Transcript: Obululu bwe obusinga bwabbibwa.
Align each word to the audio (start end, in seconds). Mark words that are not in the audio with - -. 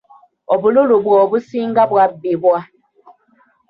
Obululu 0.53 0.95
bwe 1.03 1.15
obusinga 1.23 1.81
bwabbibwa. 1.91 2.57